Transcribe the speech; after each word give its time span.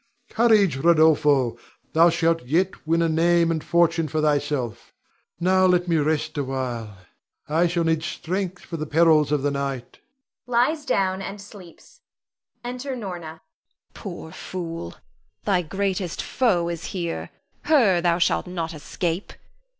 Courage, 0.31 0.77
Rodolpho, 0.77 1.59
thou 1.93 2.09
shalt 2.09 2.43
yet 2.47 2.87
win 2.87 3.03
a 3.03 3.07
name 3.07 3.51
and 3.51 3.63
fortune 3.63 4.07
for 4.07 4.19
thyself. 4.19 4.91
Now 5.39 5.67
let 5.67 5.87
me 5.87 5.97
rest 5.97 6.39
awhile; 6.39 6.97
I 7.47 7.67
shall 7.67 7.83
need 7.83 8.01
strength 8.01 8.63
for 8.63 8.77
the 8.77 8.87
perils 8.87 9.31
of 9.31 9.43
the 9.43 9.51
night 9.51 9.99
[lies 10.47 10.85
down 10.85 11.21
and 11.21 11.39
sleeps]. 11.39 12.01
[Enter 12.63 12.95
Norna. 12.95 13.25
Norna. 13.27 13.41
Poor 13.93 14.31
fool! 14.31 14.95
thy 15.45 15.61
greatest 15.61 16.19
foe 16.19 16.67
is 16.67 16.85
here, 16.85 17.29
her 17.65 18.01
thou 18.01 18.17
shalt 18.17 18.47
not 18.47 18.73
escape. 18.73 19.33